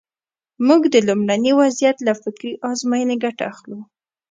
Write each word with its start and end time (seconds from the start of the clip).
موږ 0.67 0.81
د 0.93 0.95
لومړني 1.07 1.51
وضعیت 1.61 1.97
له 2.07 2.13
فکري 2.21 2.51
ازموینې 2.69 3.15
ګټه 3.23 3.43
اخلو. 3.51 3.79